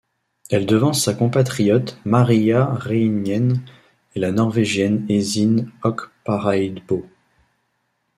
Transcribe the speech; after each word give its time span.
Elle 0.49 0.65
devance 0.65 1.03
sa 1.03 1.13
compatriote 1.13 1.99
Mariya 2.05 2.73
Ryemyen 2.73 3.61
et 4.15 4.19
la 4.19 4.31
Norvégienne 4.31 5.05
Ezinne 5.09 5.71
Okparaebo. 5.83 7.07